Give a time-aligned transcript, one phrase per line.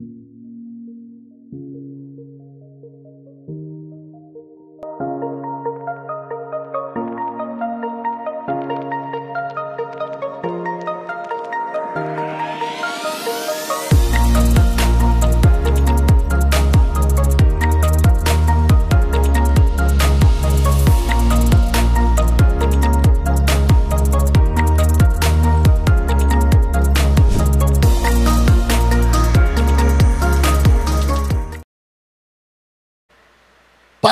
[0.00, 0.12] Thank
[1.52, 1.87] you.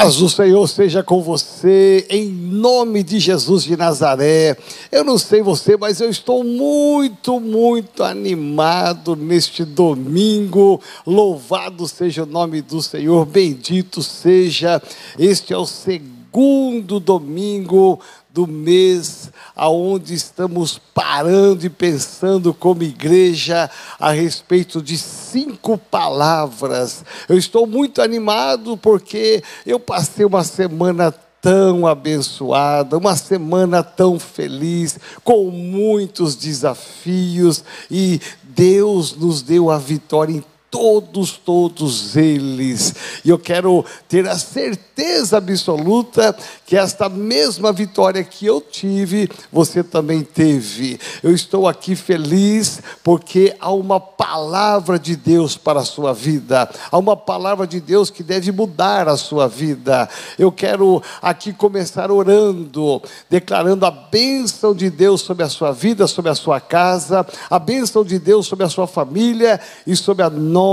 [0.07, 4.57] Paz do Senhor seja com você, em nome de Jesus de Nazaré.
[4.93, 10.81] Eu não sei você, mas eu estou muito, muito animado neste domingo.
[11.05, 14.81] Louvado seja o nome do Senhor, bendito seja.
[15.19, 17.99] Este é o segundo domingo
[18.37, 27.03] do mês, aonde estamos parando e pensando como igreja a respeito de cinco palavras.
[27.31, 34.99] Eu estou muito animado porque eu passei uma semana tão abençoada, uma semana tão feliz,
[35.25, 40.45] com muitos desafios e Deus nos deu a vitória em
[40.77, 42.95] todos, todos eles.
[43.25, 49.83] E eu quero ter a certeza absoluta que esta mesma vitória que eu tive, você
[49.83, 51.01] também teve.
[51.23, 56.99] Eu estou aqui feliz porque há uma palavra de Deus para a sua vida, há
[56.99, 60.07] uma palavra de Deus que deve mudar a sua vida.
[60.39, 66.31] Eu quero aqui começar orando, declarando a bênção de Deus sobre a sua vida, sobre
[66.31, 70.66] a sua casa, a bênção de Deus sobre a sua família e sobre a nossa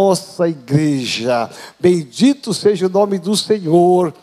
[0.48, 1.50] igreja.
[1.80, 4.14] Bendito seja o nome do Senhor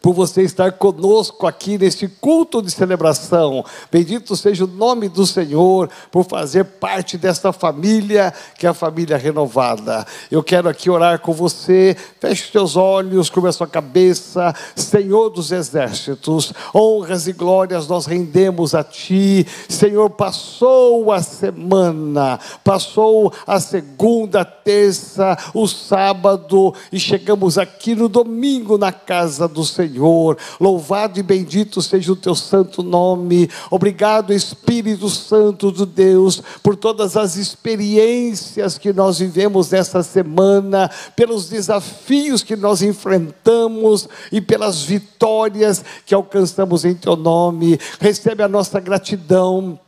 [0.00, 3.64] por você estar conosco aqui neste culto de celebração.
[3.90, 9.16] Bendito seja o nome do Senhor por fazer parte desta família, que é a família
[9.16, 10.06] renovada.
[10.30, 11.96] Eu quero aqui orar com você.
[12.20, 14.54] Feche os seus olhos, cubra a sua cabeça.
[14.74, 19.46] Senhor dos exércitos, honras e glórias nós rendemos a Ti.
[19.68, 28.78] Senhor, passou a semana, passou a segunda, terça, o sábado e chegamos aqui no domingo
[28.78, 30.38] na casa do Senhor.
[30.60, 33.48] Louvado e bendito seja o teu santo nome.
[33.70, 41.48] Obrigado, Espírito Santo de Deus, por todas as experiências que nós vivemos nessa semana, pelos
[41.48, 47.78] desafios que nós enfrentamos e pelas vitórias que alcançamos em teu nome.
[48.00, 49.78] Recebe a nossa gratidão.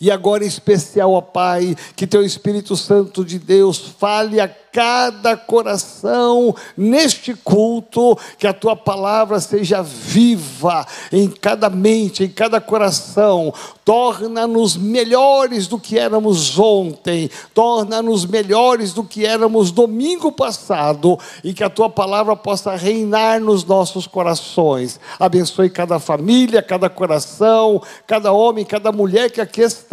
[0.00, 4.48] E agora, em especial, ó Pai, que Teu Espírito Santo de Deus fale a
[4.78, 12.60] cada coração neste culto, que a tua palavra seja viva em cada mente, em cada
[12.60, 13.52] coração.
[13.84, 21.64] Torna-nos melhores do que éramos ontem, torna-nos melhores do que éramos domingo passado, e que
[21.64, 25.00] a tua palavra possa reinar nos nossos corações.
[25.18, 29.87] Abençoe cada família, cada coração, cada homem, cada mulher que aqui está,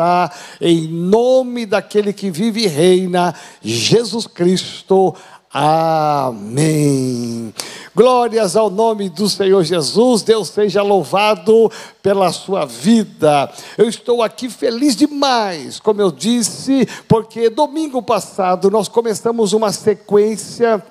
[0.59, 5.15] em nome daquele que vive e reina, Jesus Cristo Cristo.
[5.51, 7.53] Amém.
[7.95, 10.21] Glórias ao nome do Senhor Jesus.
[10.21, 11.71] Deus seja louvado
[12.03, 13.49] pela sua vida.
[13.77, 20.83] Eu estou aqui feliz demais, como eu disse, porque domingo passado nós começamos uma sequência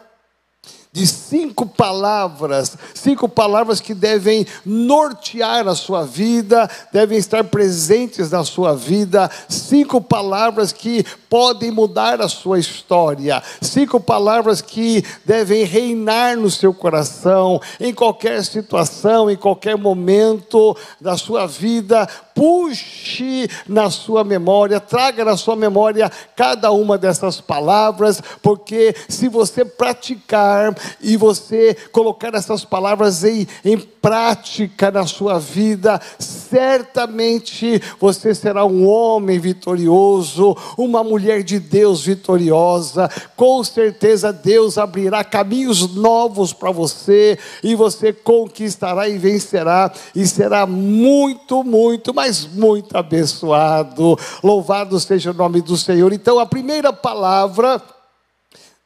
[0.95, 8.45] de cinco palavras, cinco palavras que devem nortear a sua vida, devem estar presentes na
[8.45, 16.37] sua vida, cinco palavras que podem mudar a sua história, cinco palavras que devem reinar
[16.37, 24.23] no seu coração, em qualquer situação, em qualquer momento da sua vida, puxe na sua
[24.23, 31.77] memória, traga na sua memória cada uma dessas palavras, porque se você praticar e você
[31.93, 40.57] colocar essas palavras em, em prática na sua vida, certamente você será um homem vitorioso,
[40.77, 43.11] uma mulher de Deus vitoriosa.
[43.37, 50.67] Com certeza Deus abrirá caminhos novos para você e você conquistará e vencerá e será
[50.67, 54.19] muito, muito, mas muito abençoado.
[54.43, 56.13] Louvado seja o nome do Senhor.
[56.13, 57.81] Então, a primeira palavra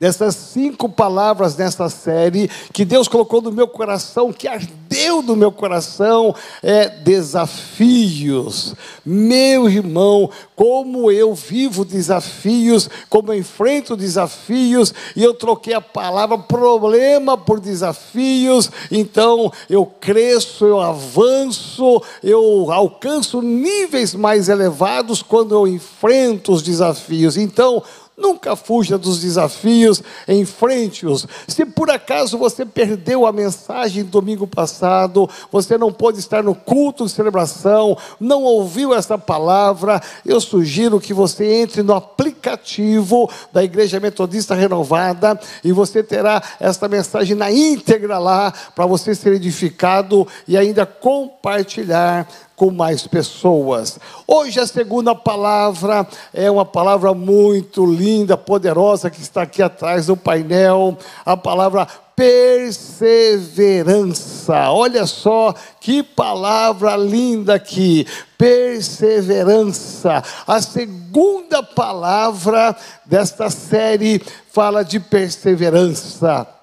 [0.01, 5.51] dessas cinco palavras nessa série que Deus colocou no meu coração, que ardeu no meu
[5.51, 8.77] coração, é desafios.
[9.05, 16.39] Meu irmão, como eu vivo desafios, como eu enfrento desafios, e eu troquei a palavra
[16.39, 25.67] problema por desafios, então eu cresço, eu avanço, eu alcanço níveis mais elevados quando eu
[25.67, 27.37] enfrento os desafios.
[27.37, 27.83] Então,
[28.19, 31.25] Nunca fuja dos desafios, enfrente-os.
[31.47, 37.05] Se por acaso você perdeu a mensagem domingo passado, você não pôde estar no culto
[37.05, 44.01] de celebração, não ouviu essa palavra, eu sugiro que você entre no aplicativo da Igreja
[44.01, 50.57] Metodista Renovada e você terá esta mensagem na íntegra lá para você ser edificado e
[50.57, 52.27] ainda compartilhar
[52.59, 54.01] com mais pessoas.
[54.27, 60.17] Hoje a segunda palavra é uma palavra muito linda, poderosa, que está aqui atrás do
[60.17, 64.73] painel, a palavra perseverança.
[64.73, 68.05] Olha só que palavra linda aqui.
[68.37, 70.21] Perseverança.
[70.45, 72.77] A segunda palavra
[73.07, 74.21] desta série
[74.51, 76.58] fala de perseverança.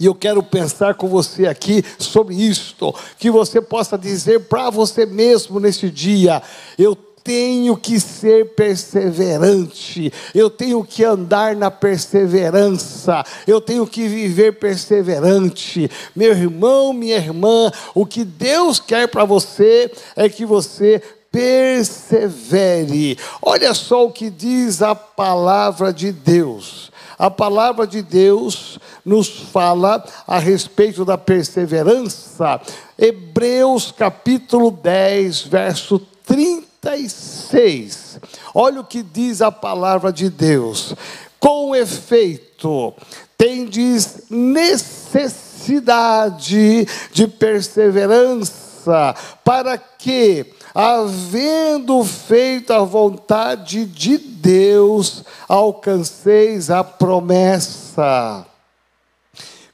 [0.00, 5.04] E eu quero pensar com você aqui sobre isto, que você possa dizer para você
[5.04, 6.42] mesmo nesse dia:
[6.78, 14.58] eu tenho que ser perseverante, eu tenho que andar na perseverança, eu tenho que viver
[14.58, 15.90] perseverante.
[16.16, 23.16] Meu irmão, minha irmã, o que Deus quer para você é que você persevere.
[23.42, 26.90] Olha só o que diz a palavra de Deus.
[27.20, 32.58] A palavra de Deus nos fala a respeito da perseverança.
[32.98, 38.18] Hebreus capítulo 10, verso 36.
[38.54, 40.94] Olha o que diz a palavra de Deus.
[41.38, 42.94] Com efeito,
[43.36, 49.14] tendes necessidade de perseverança,
[49.44, 58.46] para que havendo feito a vontade de Deus, alcanceis a promessa.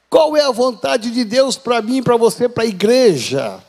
[0.09, 3.61] Qual é a vontade de Deus para mim, para você, para a igreja?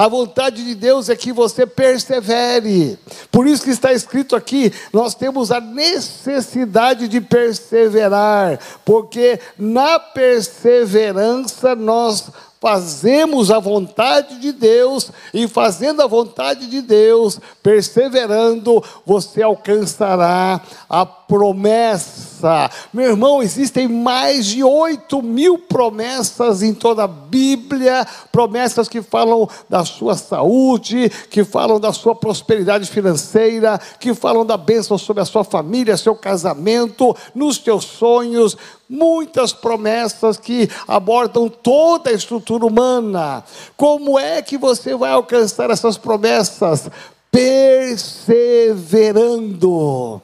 [0.00, 2.98] A vontade de Deus é que você persevere.
[3.30, 11.74] Por isso que está escrito aqui, nós temos a necessidade de perseverar, porque na perseverança
[11.74, 20.60] nós fazemos a vontade de Deus, e fazendo a vontade de Deus, perseverando, você alcançará
[20.88, 22.70] a promessa.
[22.92, 29.48] Meu irmão, existem mais de 8 mil promessas em toda a Bíblia, promessas que falam
[29.68, 35.26] da sua saúde, que falam da sua prosperidade financeira, que falam da bênção sobre a
[35.26, 38.56] sua família, seu casamento, nos teus sonhos,
[38.90, 43.44] muitas promessas que abordam toda a estrutura humana.
[43.76, 46.90] Como é que você vai alcançar essas promessas?
[47.30, 50.20] Perseverando.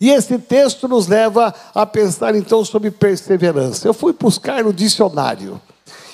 [0.00, 3.86] E esse texto nos leva a pensar então sobre perseverança.
[3.86, 5.60] Eu fui buscar no dicionário.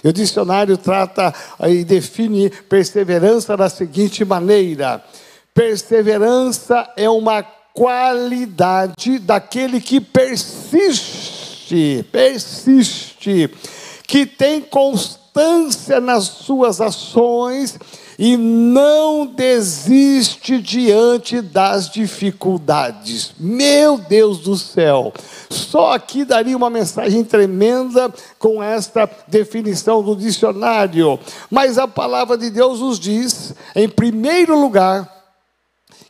[0.05, 1.33] E o dicionário trata
[1.67, 5.03] e define perseverança da seguinte maneira:
[5.55, 7.43] perseverança é uma
[7.73, 13.51] qualidade daquele que persiste persiste, persiste,
[14.07, 17.77] que tem constância nas suas ações
[18.19, 23.33] e não desiste diante das dificuldades.
[23.39, 25.13] Meu Deus do céu!
[25.51, 31.21] Só aqui daria uma mensagem tremenda com esta definição do dicionário.
[31.51, 35.15] Mas a palavra de Deus nos diz, em primeiro lugar,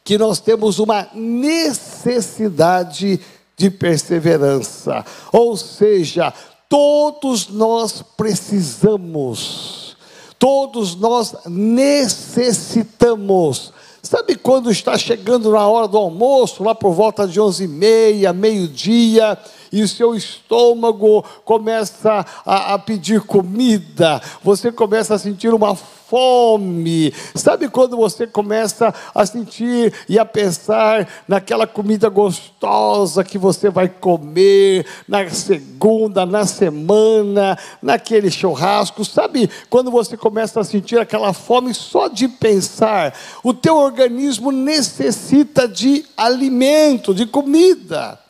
[0.04, 3.20] que nós temos uma necessidade
[3.56, 5.04] de perseverança.
[5.32, 6.32] Ou seja,
[6.68, 9.96] todos nós precisamos,
[10.38, 13.72] todos nós necessitamos.
[14.02, 18.32] Sabe quando está chegando na hora do almoço, lá por volta de onze e meia,
[18.32, 19.36] meio-dia,
[19.72, 25.76] e o seu estômago começa a, a pedir comida, você começa a sentir uma
[26.08, 27.12] fome.
[27.34, 33.88] Sabe quando você começa a sentir e a pensar naquela comida gostosa que você vai
[33.88, 39.04] comer na segunda, na semana, naquele churrasco?
[39.04, 43.14] Sabe quando você começa a sentir aquela fome só de pensar?
[43.42, 48.25] O teu organismo necessita de alimento, de comida.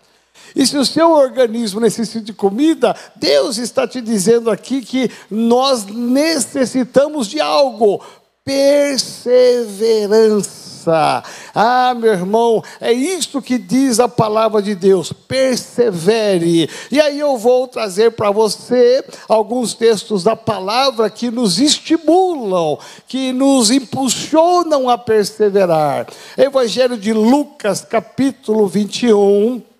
[0.56, 5.84] E se o seu organismo necessita de comida, Deus está te dizendo aqui que nós
[5.84, 8.00] necessitamos de algo:
[8.42, 11.22] perseverança.
[11.54, 16.70] Ah, meu irmão, é isso que diz a palavra de Deus: persevere.
[16.90, 23.30] E aí eu vou trazer para você alguns textos da palavra que nos estimulam, que
[23.30, 26.06] nos impulsionam a perseverar.
[26.34, 29.75] Evangelho de Lucas, capítulo 21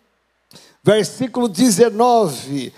[0.87, 2.73] versículo 19: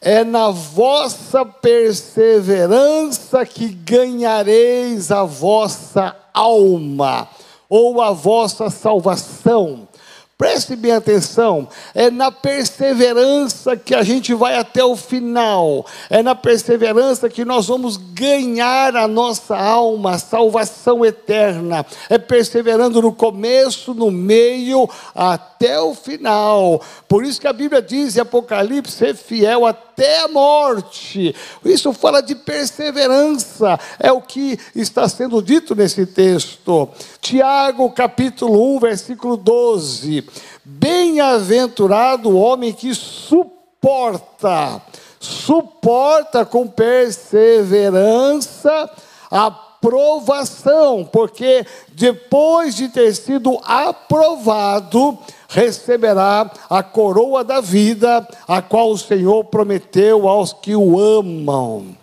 [0.00, 7.28] É na vossa perseverança que ganhareis a vossa alma,
[7.68, 9.85] ou a vossa salvação.
[10.38, 16.34] Preste bem atenção, é na perseverança que a gente vai até o final, é na
[16.34, 23.94] perseverança que nós vamos ganhar a nossa alma, a salvação eterna, é perseverando no começo,
[23.94, 26.82] no meio, até o final.
[27.08, 31.34] Por isso que a Bíblia diz em Apocalipse: ser fiel até a morte.
[31.64, 36.90] Isso fala de perseverança, é o que está sendo dito nesse texto.
[37.22, 40.25] Tiago, capítulo 1, versículo 12.
[40.64, 44.80] Bem-aventurado o homem que suporta,
[45.20, 48.90] suporta com perseverança
[49.30, 55.16] a provação, porque depois de ter sido aprovado,
[55.48, 61.96] receberá a coroa da vida, a qual o Senhor prometeu aos que o amam.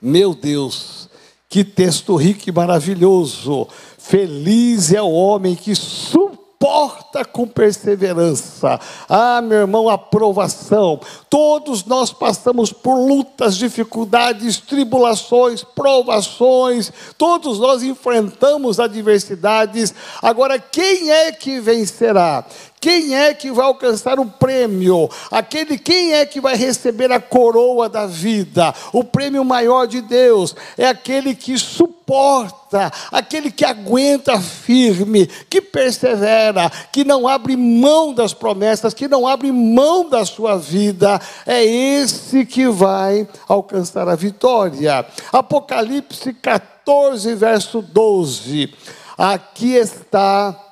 [0.00, 1.08] Meu Deus,
[1.48, 3.66] que texto rico e maravilhoso!
[3.96, 8.80] Feliz é o homem que suporta suporta com perseverança.
[9.08, 10.98] Ah, meu irmão, aprovação.
[11.28, 16.90] Todos nós passamos por lutas, dificuldades, tribulações, provações.
[17.18, 19.94] Todos nós enfrentamos adversidades.
[20.22, 22.44] Agora, quem é que vencerá?
[22.86, 25.10] Quem é que vai alcançar o prêmio?
[25.28, 28.72] Aquele quem é que vai receber a coroa da vida?
[28.92, 36.70] O prêmio maior de Deus é aquele que suporta, aquele que aguenta firme, que persevera,
[36.92, 41.20] que não abre mão das promessas, que não abre mão da sua vida.
[41.44, 45.04] É esse que vai alcançar a vitória.
[45.32, 48.72] Apocalipse 14, verso 12.
[49.18, 50.65] Aqui está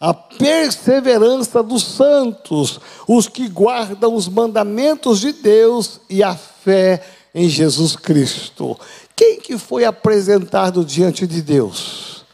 [0.00, 7.02] a perseverança dos santos, os que guardam os mandamentos de Deus e a fé
[7.34, 8.80] em Jesus Cristo.
[9.14, 12.24] Quem que foi apresentado diante de Deus?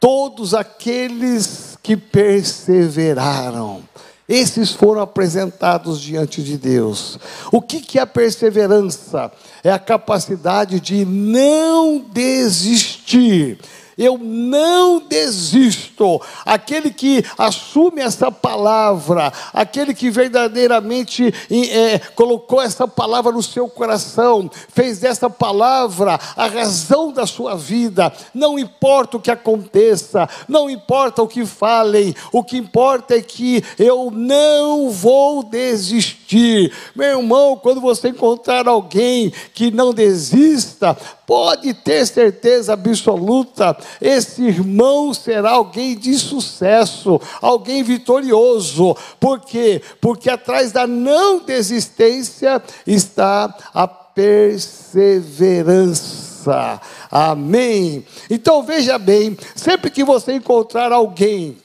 [0.00, 3.84] Todos aqueles que perseveraram.
[4.28, 7.18] Esses foram apresentados diante de Deus.
[7.52, 9.30] O que, que é a perseverança?
[9.62, 13.58] É a capacidade de não desistir
[13.96, 16.20] eu não desisto.
[16.44, 24.50] Aquele que assume essa palavra, aquele que verdadeiramente é, colocou essa palavra no seu coração,
[24.68, 28.12] fez dessa palavra a razão da sua vida.
[28.32, 33.62] Não importa o que aconteça, não importa o que falem, o que importa é que
[33.78, 36.72] eu não vou desistir.
[36.94, 40.96] Meu irmão, quando você encontrar alguém que não desista,
[41.26, 48.94] Pode ter certeza absoluta, esse irmão será alguém de sucesso, alguém vitorioso.
[49.18, 49.80] Por quê?
[50.00, 56.80] Porque atrás da não desistência está a perseverança.
[57.10, 58.04] Amém.
[58.30, 61.56] Então veja bem, sempre que você encontrar alguém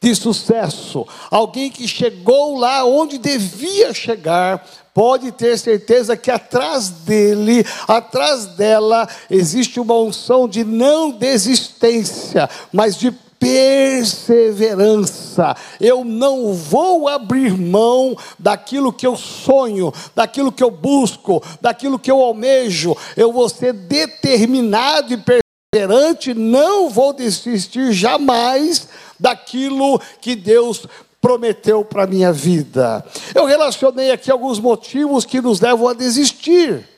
[0.00, 4.64] de sucesso, alguém que chegou lá onde devia chegar,
[4.96, 12.96] pode ter certeza que atrás dele, atrás dela, existe uma unção de não desistência, mas
[12.96, 15.54] de perseverança.
[15.78, 22.10] Eu não vou abrir mão daquilo que eu sonho, daquilo que eu busco, daquilo que
[22.10, 22.96] eu almejo.
[23.14, 28.88] Eu vou ser determinado e perseverante, não vou desistir jamais
[29.20, 30.86] daquilo que Deus
[31.26, 33.04] prometeu para a minha vida.
[33.34, 36.88] Eu relacionei aqui alguns motivos que nos levam a desistir.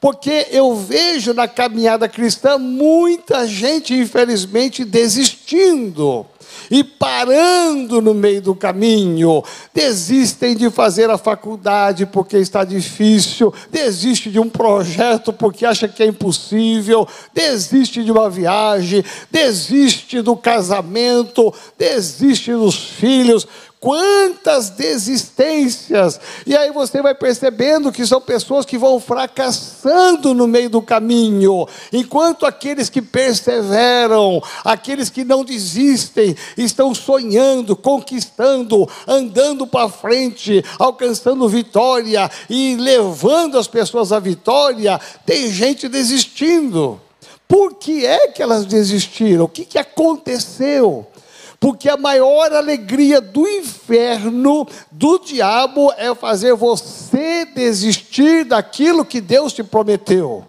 [0.00, 6.24] Porque eu vejo na caminhada cristã muita gente, infelizmente, desistindo
[6.70, 9.42] e parando no meio do caminho,
[9.74, 16.02] desistem de fazer a faculdade porque está difícil, desiste de um projeto porque acha que
[16.02, 23.46] é impossível, desiste de uma viagem, desiste do casamento, desiste dos filhos,
[23.80, 26.20] Quantas desistências!
[26.44, 31.64] E aí você vai percebendo que são pessoas que vão fracassando no meio do caminho,
[31.92, 41.48] enquanto aqueles que perseveram, aqueles que não desistem, estão sonhando, conquistando, andando para frente, alcançando
[41.48, 47.00] vitória e levando as pessoas à vitória, tem gente desistindo.
[47.46, 49.44] Por que é que elas desistiram?
[49.44, 51.06] O que, que aconteceu?
[51.60, 59.52] Porque a maior alegria do inferno, do diabo, é fazer você desistir daquilo que Deus
[59.52, 60.46] te prometeu.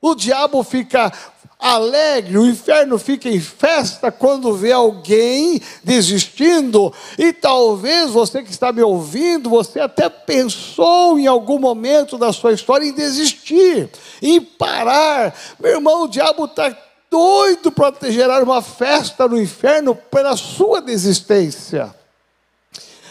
[0.00, 1.12] O diabo fica
[1.58, 8.72] alegre, o inferno fica em festa quando vê alguém desistindo, e talvez você que está
[8.72, 13.88] me ouvindo, você até pensou em algum momento da sua história em desistir,
[14.20, 15.34] em parar.
[15.60, 16.76] Meu irmão, o diabo está
[17.12, 21.94] doido para gerar uma festa no inferno pela sua desistência.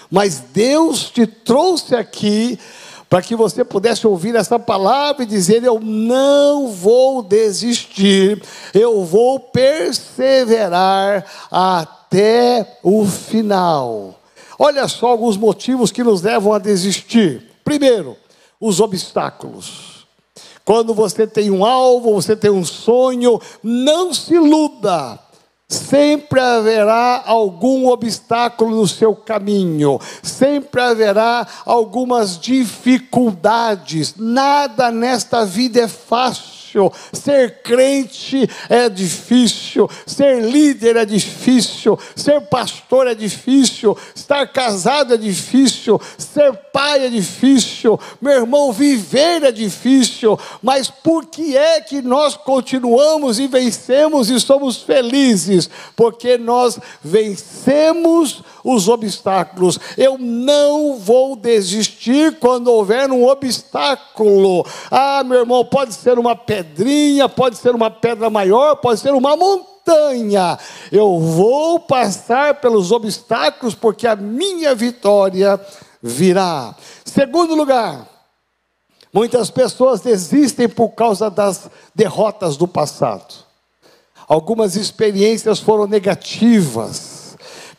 [0.09, 2.59] Mas Deus te trouxe aqui
[3.07, 8.41] para que você pudesse ouvir essa palavra e dizer: Eu não vou desistir,
[8.73, 14.19] eu vou perseverar até o final.
[14.57, 17.51] Olha só alguns motivos que nos levam a desistir.
[17.63, 18.17] Primeiro,
[18.59, 20.00] os obstáculos.
[20.65, 25.19] Quando você tem um alvo, você tem um sonho, não se iluda.
[25.67, 34.15] Sempre haverá algum obstáculo no seu caminho, sempre haverá algumas dificuldades.
[34.17, 42.41] Nada nesta vida é fácil difícil, ser crente é difícil, ser líder é difícil, ser
[42.41, 49.51] pastor é difícil, estar casado é difícil, ser pai é difícil, meu irmão, viver é
[49.51, 55.69] difícil, mas por que é que nós continuamos e vencemos e somos felizes?
[55.95, 59.79] Porque nós vencemos os obstáculos.
[59.97, 64.65] Eu não vou desistir quando houver um obstáculo.
[64.89, 69.35] Ah, meu irmão, pode ser uma pedrinha, pode ser uma pedra maior, pode ser uma
[69.35, 70.57] montanha.
[70.91, 75.59] Eu vou passar pelos obstáculos porque a minha vitória
[76.01, 76.75] virá.
[77.03, 78.07] Segundo lugar,
[79.13, 83.51] muitas pessoas desistem por causa das derrotas do passado.
[84.27, 87.10] Algumas experiências foram negativas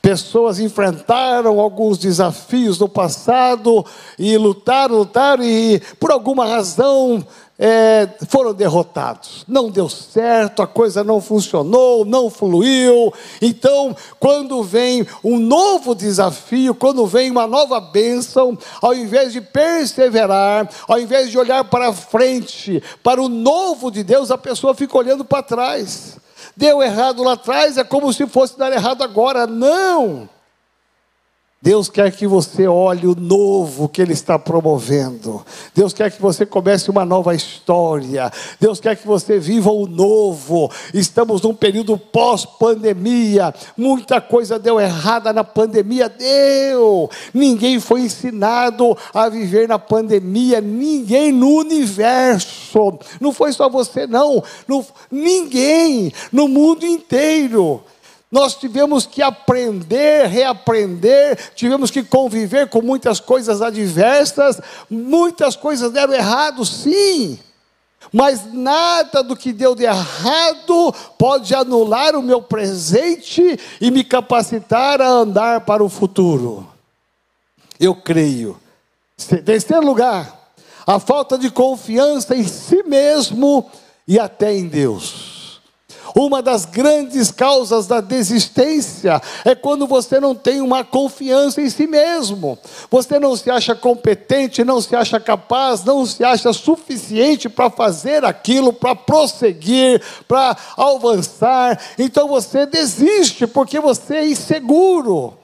[0.02, 3.87] Pessoas enfrentaram alguns desafios no passado
[4.18, 7.25] e lutaram, lutaram e por alguma razão
[7.56, 9.44] é, foram derrotados.
[9.47, 13.14] Não deu certo, a coisa não funcionou, não fluiu.
[13.40, 20.68] Então, quando vem um novo desafio, quando vem uma nova bênção, ao invés de perseverar,
[20.88, 25.25] ao invés de olhar para frente, para o novo de Deus, a pessoa fica olhando
[25.25, 26.21] para trás.
[26.56, 29.47] Deu errado lá atrás, é como se fosse dar errado agora.
[29.47, 30.28] Não!
[31.62, 35.46] Deus quer que você olhe o novo que Ele está promovendo.
[35.72, 38.33] Deus quer que você comece uma nova história.
[38.61, 40.68] Deus quer que você viva o novo.
[40.92, 43.55] Estamos num período pós-pandemia.
[43.77, 46.09] Muita coisa deu errada na pandemia.
[46.09, 47.09] Deu.
[47.33, 50.61] Ninguém foi ensinado a viver na pandemia.
[50.61, 52.98] Ninguém no universo.
[53.20, 54.42] Não foi só você, não.
[54.66, 56.12] não ninguém.
[56.33, 57.85] No mundo inteiro.
[58.33, 66.14] Nós tivemos que aprender, reaprender, tivemos que conviver com muitas coisas adversas, muitas coisas deram
[66.14, 67.38] errado, sim.
[68.11, 75.03] Mas nada do que deu de errado pode anular o meu presente e me capacitar
[75.03, 76.66] a andar para o futuro.
[77.79, 78.59] Eu creio.
[79.45, 80.55] Terceiro lugar,
[80.87, 83.71] a falta de confiança em si mesmo
[84.09, 85.32] e até em Deus.
[86.14, 91.87] Uma das grandes causas da desistência é quando você não tem uma confiança em si
[91.87, 92.59] mesmo.
[92.90, 98.25] Você não se acha competente, não se acha capaz, não se acha suficiente para fazer
[98.25, 101.81] aquilo, para prosseguir, para avançar.
[101.98, 105.41] Então você desiste porque você é inseguro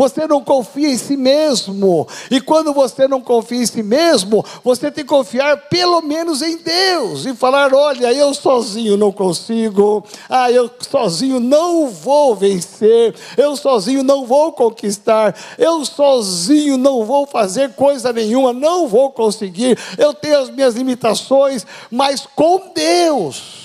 [0.00, 2.08] você não confia em si mesmo.
[2.30, 6.56] E quando você não confia em si mesmo, você tem que confiar pelo menos em
[6.56, 13.54] Deus e falar: olha, eu sozinho não consigo, ah, eu sozinho não vou vencer, eu
[13.56, 20.14] sozinho não vou conquistar, eu sozinho não vou fazer coisa nenhuma, não vou conseguir, eu
[20.14, 23.59] tenho as minhas limitações, mas com Deus.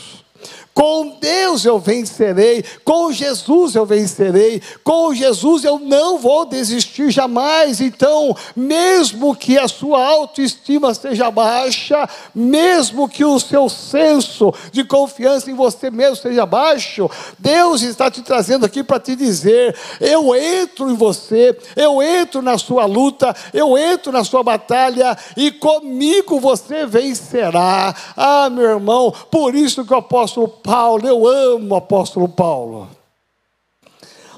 [0.76, 7.80] Com Deus eu vencerei, com Jesus eu vencerei, com Jesus eu não vou desistir jamais.
[7.80, 15.50] Então, mesmo que a sua autoestima seja baixa, mesmo que o seu senso de confiança
[15.50, 17.10] em você mesmo seja baixo,
[17.40, 22.58] Deus está te trazendo aqui para te dizer: eu entro em você, eu entro na
[22.58, 27.96] sua luta, eu entro na sua batalha e comigo você vencerá.
[28.18, 32.90] Ah, meu irmão, por isso que o apóstolo Paulo, eu amo o apóstolo Paulo.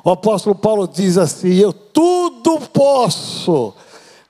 [0.03, 3.73] O apóstolo Paulo diz assim: Eu tudo posso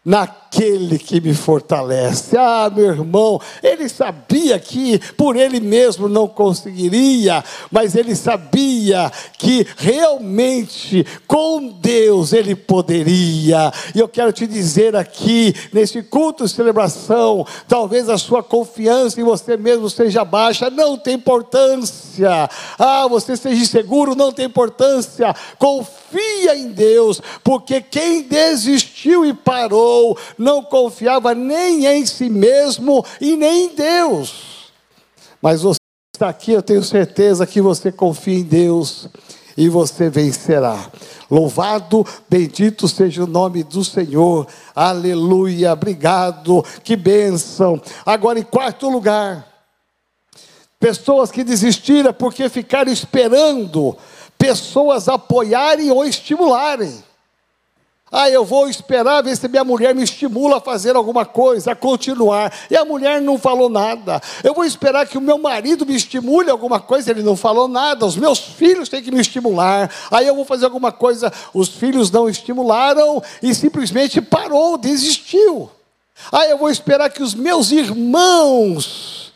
[0.06, 2.36] naquele que me fortalece.
[2.38, 9.66] Ah, meu irmão, ele sabia que por ele mesmo não conseguiria, mas ele sabia que
[9.78, 13.72] realmente com Deus ele poderia.
[13.94, 19.24] E eu quero te dizer aqui, nesse culto de celebração, talvez a sua confiança em
[19.24, 22.50] você mesmo seja baixa, não tem importância.
[22.78, 25.36] Ah, você seja inseguro, não tem importância.
[25.58, 33.36] Confia em Deus, porque quem desistiu e parou, não confiava nem em si mesmo e
[33.36, 34.72] nem em Deus.
[35.42, 35.80] Mas você
[36.16, 39.10] está aqui, eu tenho certeza que você confia em Deus
[39.56, 40.90] e você vencerá.
[41.30, 44.48] Louvado, bendito seja o nome do Senhor.
[44.76, 47.82] Aleluia, obrigado, que bênção.
[48.06, 49.46] Agora, em quarto lugar,
[50.80, 53.98] pessoas que desistiram porque ficaram esperando
[54.38, 57.04] pessoas apoiarem ou estimularem.
[58.10, 61.76] Ah, eu vou esperar ver se minha mulher me estimula a fazer alguma coisa, a
[61.76, 62.54] continuar.
[62.72, 64.22] E a mulher não falou nada.
[64.44, 68.06] Eu vou esperar que o meu marido me estimule alguma coisa, ele não falou nada.
[68.06, 69.92] Os meus filhos têm que me estimular.
[70.10, 75.70] Aí eu vou fazer alguma coisa, os filhos não estimularam e simplesmente parou, desistiu.
[76.32, 79.27] Ah, eu vou esperar que os meus irmãos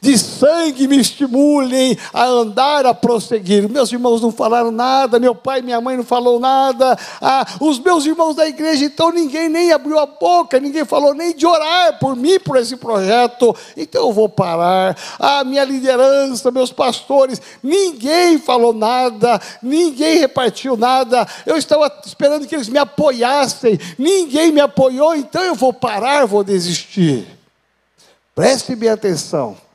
[0.00, 3.68] de sangue me estimulem a andar, a prosseguir.
[3.68, 6.96] Meus irmãos não falaram nada, meu pai minha mãe não falou nada.
[7.20, 11.34] Ah, os meus irmãos da igreja, então ninguém nem abriu a boca, ninguém falou nem
[11.34, 13.54] de orar por mim, por esse projeto.
[13.76, 14.96] Então eu vou parar.
[15.18, 21.26] A ah, minha liderança, meus pastores, ninguém falou nada, ninguém repartiu nada.
[21.44, 26.44] Eu estava esperando que eles me apoiassem, ninguém me apoiou, então eu vou parar, vou
[26.44, 27.26] desistir.
[28.34, 29.67] Preste bem atenção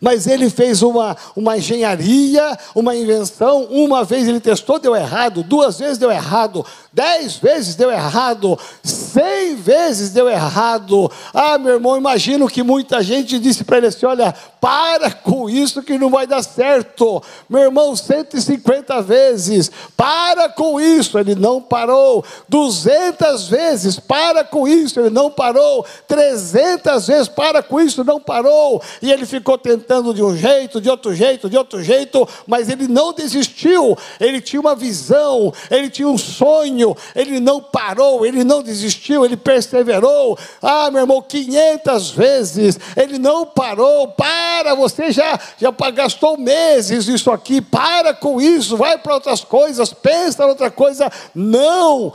[0.00, 3.64] mas ele fez uma, uma engenharia, uma invenção.
[3.64, 5.42] Uma vez ele testou, deu errado.
[5.42, 6.64] Duas vezes deu errado.
[6.92, 8.58] Dez vezes deu errado.
[8.82, 11.10] Cem vezes deu errado.
[11.32, 15.82] Ah, meu irmão, imagino que muita gente disse para ele assim: olha, para com isso
[15.82, 17.20] que não vai dar certo.
[17.48, 21.18] Meu irmão, 150 vezes, para com isso.
[21.18, 22.24] Ele não parou.
[22.48, 25.00] 200 vezes, para com isso.
[25.00, 25.84] Ele não parou.
[26.06, 28.04] 300 vezes, para com isso.
[28.04, 28.80] Não parou.
[29.02, 32.86] E ele ficou tentando de um jeito, de outro jeito, de outro jeito, mas ele
[32.86, 33.98] não desistiu.
[34.20, 39.36] Ele tinha uma visão, ele tinha um sonho, ele não parou, ele não desistiu, ele
[39.36, 40.38] perseverou.
[40.62, 44.06] Ah, meu irmão, 500 vezes, ele não parou.
[44.06, 49.92] Para, você já, já gastou meses isso aqui, para com isso, vai para outras coisas,
[49.92, 51.10] pensa em outra coisa.
[51.34, 52.12] Não!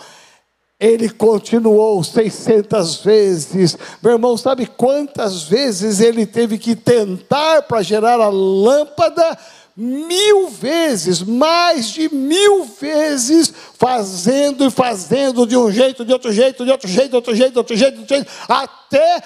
[0.80, 3.78] Ele continuou 600 vezes.
[4.02, 9.38] Meu irmão, sabe quantas vezes ele teve que tentar para gerar a lâmpada?
[9.76, 16.66] Mil vezes, mais de mil vezes, fazendo e fazendo de um jeito, de outro jeito,
[16.66, 19.22] de outro jeito, de outro jeito, de outro jeito, de outro jeito, até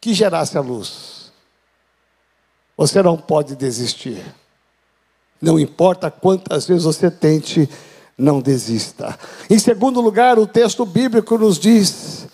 [0.00, 1.19] que gerasse a luz.
[2.80, 4.24] Você não pode desistir.
[5.38, 7.68] Não importa quantas vezes você tente
[8.16, 9.18] não desista.
[9.50, 12.26] Em segundo lugar, o texto bíblico nos diz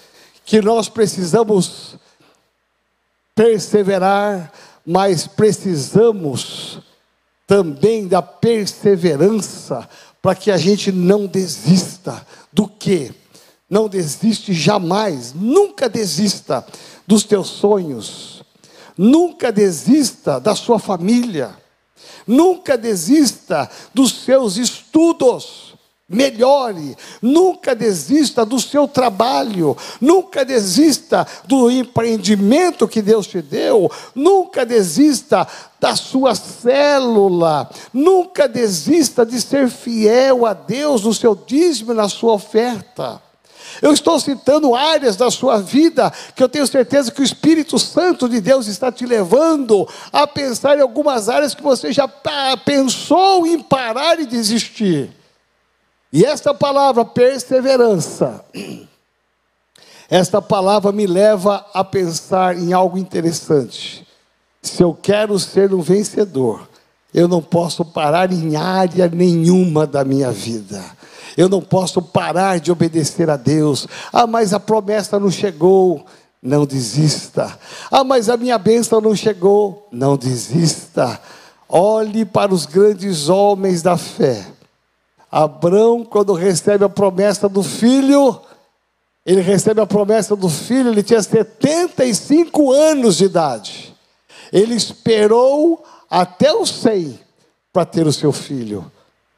[0.44, 1.96] que nós precisamos
[3.35, 4.52] perseverar,
[4.87, 6.78] mas precisamos
[7.44, 9.88] também da perseverança
[10.22, 13.12] para que a gente não desista do que?
[13.68, 16.64] Não desiste jamais, nunca desista
[17.04, 18.36] dos teus sonhos,
[18.96, 21.56] nunca desista da sua família,
[22.26, 25.66] nunca desista dos seus estudos.
[26.09, 34.64] Melhore, nunca desista do seu trabalho, nunca desista do empreendimento que Deus te deu, nunca
[34.64, 35.48] desista
[35.80, 42.09] da sua célula, nunca desista de ser fiel a Deus no seu dízimo e na
[42.09, 43.20] sua oferta.
[43.82, 48.28] Eu estou citando áreas da sua vida que eu tenho certeza que o Espírito Santo
[48.28, 52.08] de Deus está te levando a pensar em algumas áreas que você já
[52.64, 55.10] pensou em parar e desistir.
[56.12, 58.44] E esta palavra perseverança,
[60.08, 64.06] esta palavra me leva a pensar em algo interessante.
[64.62, 66.68] Se eu quero ser um vencedor,
[67.12, 70.82] eu não posso parar em área nenhuma da minha vida.
[71.36, 73.86] Eu não posso parar de obedecer a Deus.
[74.12, 76.04] Ah, mas a promessa não chegou.
[76.42, 77.58] Não desista.
[77.90, 79.88] Ah, mas a minha bênção não chegou.
[79.90, 81.20] Não desista.
[81.68, 84.46] Olhe para os grandes homens da fé.
[85.30, 88.40] Abraão, quando recebe a promessa do filho,
[89.24, 93.94] ele recebe a promessa do filho, ele tinha 75 anos de idade.
[94.52, 97.18] Ele esperou até o 100
[97.72, 98.90] para ter o seu filho.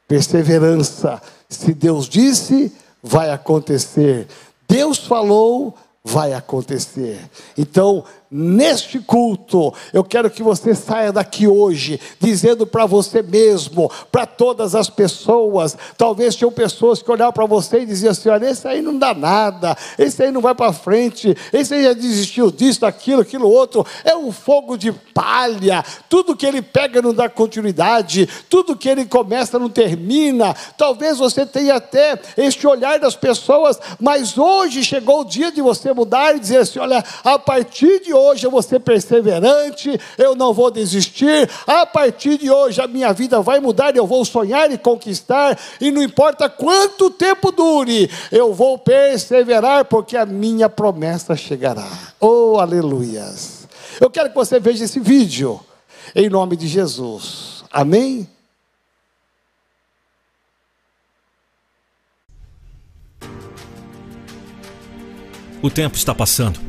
[0.07, 1.19] Perseverança.
[1.49, 4.27] Se Deus disse, vai acontecer.
[4.67, 7.19] Deus falou, vai acontecer.
[7.57, 14.27] Então, Neste culto, eu quero que você saia daqui hoje dizendo para você mesmo, para
[14.27, 15.75] todas as pessoas.
[15.97, 19.15] Talvez tinham pessoas que olhavam para você e diziam assim: olha, esse aí não dá
[19.15, 23.83] nada, esse aí não vai para frente, esse aí já desistiu disso, daquilo, aquilo outro.
[24.05, 25.83] É um fogo de palha.
[26.07, 30.55] Tudo que ele pega não dá continuidade, tudo que ele começa não termina.
[30.77, 35.91] Talvez você tenha até este olhar das pessoas, mas hoje chegou o dia de você
[35.93, 40.53] mudar e dizer assim: olha, a partir de hoje eu vou ser perseverante, eu não
[40.53, 41.49] vou desistir.
[41.65, 45.91] A partir de hoje a minha vida vai mudar, eu vou sonhar e conquistar, e
[45.91, 51.87] não importa quanto tempo dure, eu vou perseverar, porque a minha promessa chegará.
[52.19, 53.67] Oh, aleluias!
[53.99, 55.59] Eu quero que você veja esse vídeo,
[56.15, 57.63] em nome de Jesus.
[57.71, 58.27] Amém?
[65.61, 66.68] O tempo está passando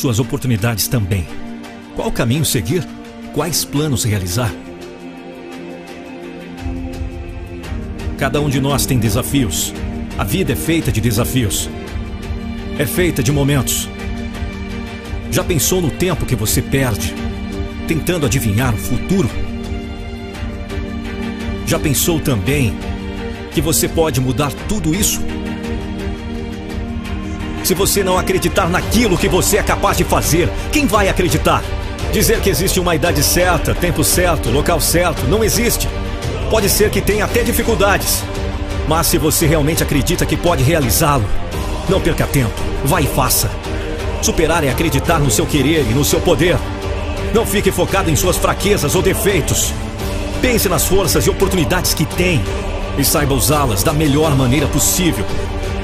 [0.00, 1.26] suas oportunidades também.
[1.94, 2.86] Qual caminho seguir?
[3.34, 4.52] Quais planos realizar?
[8.18, 9.72] Cada um de nós tem desafios.
[10.18, 11.68] A vida é feita de desafios.
[12.78, 13.88] É feita de momentos.
[15.30, 17.14] Já pensou no tempo que você perde
[17.86, 19.28] tentando adivinhar o futuro?
[21.66, 22.74] Já pensou também
[23.52, 25.20] que você pode mudar tudo isso?
[27.70, 31.62] Se você não acreditar naquilo que você é capaz de fazer, quem vai acreditar?
[32.12, 35.88] Dizer que existe uma idade certa, tempo certo, local certo, não existe.
[36.50, 38.24] Pode ser que tenha até dificuldades.
[38.88, 41.24] Mas se você realmente acredita que pode realizá-lo,
[41.88, 43.48] não perca tempo, vá e faça.
[44.20, 46.58] Superar é acreditar no seu querer e no seu poder.
[47.32, 49.72] Não fique focado em suas fraquezas ou defeitos.
[50.42, 52.42] Pense nas forças e oportunidades que tem
[52.98, 55.24] e saiba usá-las da melhor maneira possível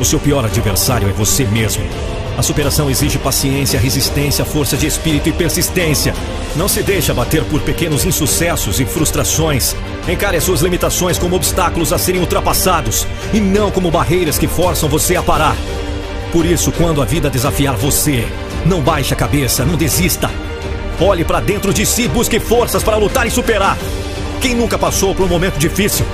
[0.01, 1.85] o seu pior adversário é você mesmo.
[2.37, 6.15] A superação exige paciência, resistência, força de espírito e persistência.
[6.55, 9.75] Não se deixe abater por pequenos insucessos e frustrações.
[10.07, 14.89] Encare as suas limitações como obstáculos a serem ultrapassados e não como barreiras que forçam
[14.89, 15.57] você a parar.
[16.31, 18.27] Por isso, quando a vida desafiar você,
[18.67, 20.31] não baixe a cabeça, não desista.
[21.01, 23.79] Olhe para dentro de si, busque forças para lutar e superar.
[24.43, 26.05] Quem nunca passou por um momento difícil?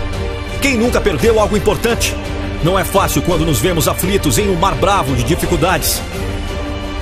[0.60, 2.14] Quem nunca perdeu algo importante?
[2.62, 6.00] Não é fácil quando nos vemos aflitos em um mar bravo de dificuldades.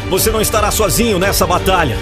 [0.08, 1.98] Você não estará sozinho nessa batalha.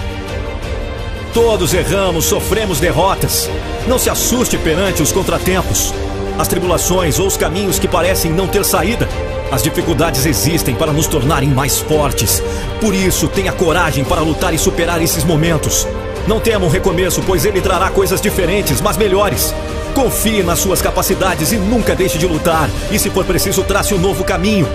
[1.33, 3.49] Todos erramos, sofremos derrotas.
[3.85, 5.93] Não se assuste perante os contratempos,
[6.37, 9.09] as tribulações ou os caminhos que parecem não ter saída.
[9.51, 12.41] As dificuldades existem para nos tornarem mais fortes.
[12.79, 15.85] Por isso, tenha coragem para lutar e superar esses momentos.
[16.29, 19.51] Não tema um recomeço, pois ele trará coisas diferentes, mas melhores.
[19.95, 22.69] Confie nas suas capacidades e nunca deixe de lutar.
[22.91, 24.67] E se for preciso, trace um novo caminho.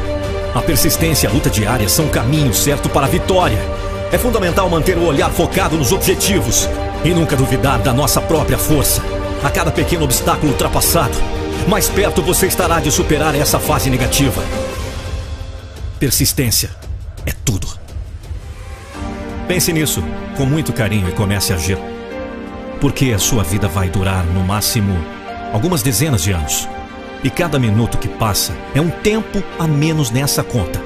[0.53, 3.57] A persistência e a luta diária são o caminho certo para a vitória.
[4.11, 6.69] É fundamental manter o olhar focado nos objetivos
[7.05, 9.01] e nunca duvidar da nossa própria força.
[9.45, 11.17] A cada pequeno obstáculo ultrapassado,
[11.69, 14.43] mais perto você estará de superar essa fase negativa.
[16.01, 16.71] Persistência
[17.25, 17.69] é tudo.
[19.47, 20.03] Pense nisso
[20.35, 21.79] com muito carinho e comece a agir
[22.85, 24.95] porque a sua vida vai durar no máximo
[25.55, 26.69] algumas dezenas de anos.
[27.23, 30.83] E cada minuto que passa é um tempo a menos nessa conta.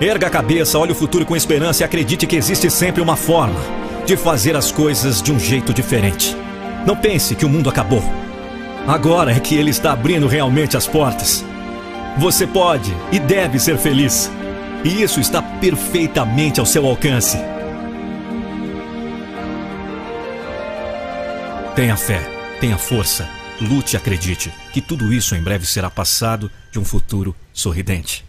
[0.00, 3.58] Erga a cabeça, olhe o futuro com esperança e acredite que existe sempre uma forma
[4.06, 6.36] de fazer as coisas de um jeito diferente.
[6.86, 8.04] Não pense que o mundo acabou.
[8.86, 11.44] Agora é que ele está abrindo realmente as portas.
[12.16, 14.30] Você pode e deve ser feliz.
[14.84, 17.36] E isso está perfeitamente ao seu alcance.
[21.80, 22.20] Tenha fé,
[22.60, 23.26] tenha força,
[23.58, 28.22] lute e acredite que tudo isso em breve será passado de um futuro sorridente.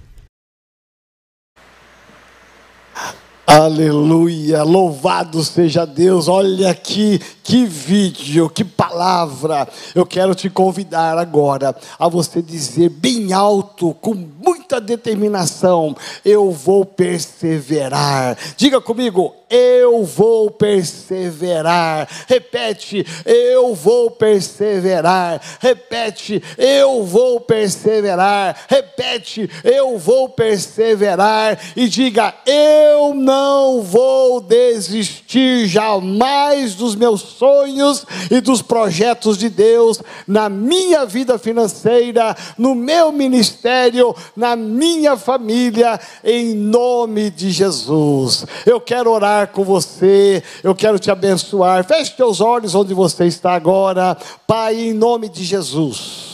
[3.45, 6.29] Aleluia, louvado seja Deus.
[6.29, 9.67] Olha aqui, que vídeo, que palavra.
[9.93, 16.85] Eu quero te convidar agora a você dizer bem alto com muito determinação: Eu vou
[16.85, 18.37] perseverar.
[18.55, 22.07] Diga comigo, eu vou perseverar.
[22.25, 25.41] Repete, eu vou perseverar.
[25.59, 28.55] Repete, eu vou perseverar.
[28.69, 31.59] Repete, eu vou perseverar.
[31.75, 40.01] E diga, eu não vou desistir jamais dos meus sonhos e dos projetos de Deus
[40.25, 48.45] na minha vida financeira, no meu ministério, na minha família, em nome de Jesus.
[48.65, 51.83] Eu quero orar com você, eu quero te abençoar.
[51.83, 54.15] Feche teus olhos onde você está agora,
[54.47, 56.31] Pai, em nome de Jesus.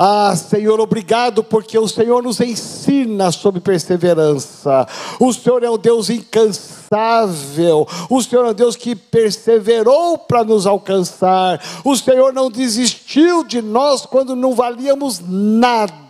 [0.00, 4.86] Ah, Senhor, obrigado porque o Senhor nos ensina sobre perseverança.
[5.18, 7.84] O Senhor é o Deus incansável.
[8.08, 11.60] O Senhor é o Deus que perseverou para nos alcançar.
[11.84, 16.07] O Senhor não desistiu de nós quando não valíamos nada.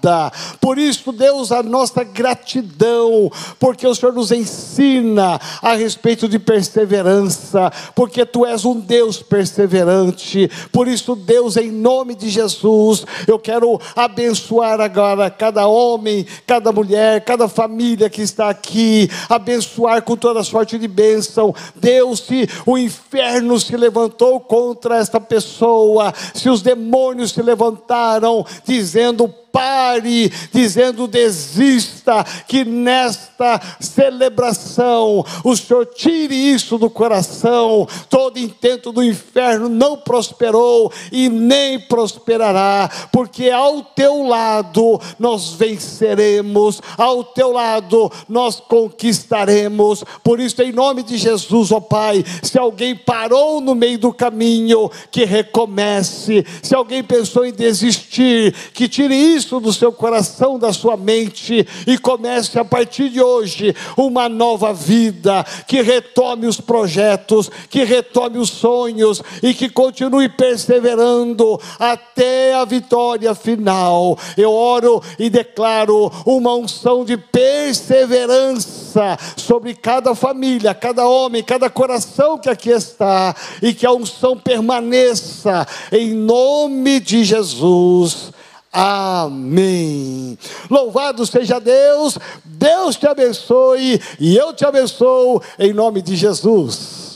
[0.60, 7.70] Por isso, Deus, a nossa gratidão, porque o Senhor nos ensina a respeito de perseverança,
[7.94, 10.50] porque tu és um Deus perseverante.
[10.72, 17.24] Por isso, Deus, em nome de Jesus, eu quero abençoar agora cada homem, cada mulher,
[17.24, 21.54] cada família que está aqui, abençoar com toda sorte de bênção.
[21.74, 29.32] Deus, se o inferno se levantou contra esta pessoa, se os demônios se levantaram dizendo
[29.52, 39.02] pare, dizendo desista, que nesta celebração o Senhor tire isso do coração, todo intento do
[39.02, 48.10] inferno não prosperou e nem prosperará, porque ao teu lado nós venceremos, ao teu lado
[48.28, 50.04] nós conquistaremos.
[50.22, 54.90] Por isso, em nome de Jesus, ó Pai, se alguém parou no meio do caminho,
[55.10, 60.72] que recomece, se alguém pensou em desistir, que tire isso isso do seu coração, da
[60.72, 67.50] sua mente e comece a partir de hoje uma nova vida, que retome os projetos,
[67.70, 74.18] que retome os sonhos e que continue perseverando até a vitória final.
[74.36, 82.38] Eu oro e declaro uma unção de perseverança sobre cada família, cada homem, cada coração
[82.38, 88.32] que aqui está e que a unção permaneça em nome de Jesus.
[88.72, 90.38] Amém.
[90.70, 97.07] Louvado seja Deus, Deus te abençoe e eu te abençoo em nome de Jesus.